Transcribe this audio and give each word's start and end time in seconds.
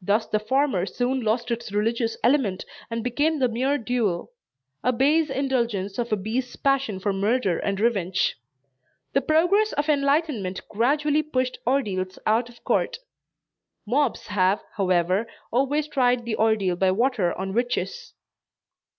Thus 0.00 0.24
the 0.24 0.38
former 0.38 0.86
soon 0.86 1.20
lost 1.20 1.50
its 1.50 1.72
religious 1.72 2.16
element 2.24 2.64
and 2.90 3.04
became 3.04 3.38
the 3.38 3.48
mere 3.50 3.76
duel; 3.76 4.32
a 4.82 4.94
base 4.94 5.28
indulgence 5.28 5.98
of 5.98 6.10
a 6.10 6.16
beast's 6.16 6.56
passion 6.56 6.98
for 6.98 7.12
murder 7.12 7.58
and 7.58 7.78
revenge. 7.78 8.38
The 9.12 9.20
progress 9.20 9.74
of 9.74 9.90
enlightenment 9.90 10.66
gradually 10.70 11.22
pushed 11.22 11.58
ordeals 11.66 12.18
out 12.24 12.48
of 12.48 12.64
court. 12.64 12.96
Mobs 13.86 14.28
have 14.28 14.62
however 14.76 15.26
always 15.50 15.86
tried 15.86 16.24
the 16.24 16.36
ordeal 16.38 16.74
by 16.74 16.90
water 16.90 17.34
on 17.38 17.52
witches. 17.52 18.14